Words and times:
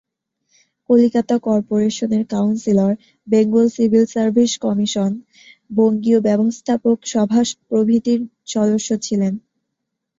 কলিকাতা 0.89 1.35
কর্পোরেশনের 1.39 2.23
councillor, 2.27 2.91
Bengal 3.27 3.65
civil 3.75 4.03
service 4.05 4.51
commission, 4.57 5.11
বঙ্গীয় 5.69 6.19
ব্যবস্থাপক 6.27 6.97
সভা 7.05 7.39
প্রভৃতির 7.69 8.19
সদস্য 8.53 8.89
ছিলেন। 9.05 9.33